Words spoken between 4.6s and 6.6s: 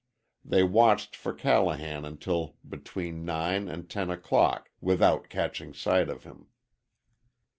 without catching sight of him.